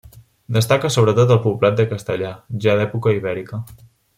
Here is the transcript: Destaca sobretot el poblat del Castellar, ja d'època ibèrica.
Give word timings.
Destaca 0.55 0.89
sobretot 0.95 1.33
el 1.35 1.41
poblat 1.43 1.77
del 1.81 1.89
Castellar, 1.93 2.35
ja 2.65 2.77
d'època 2.81 3.17
ibèrica. 3.19 3.61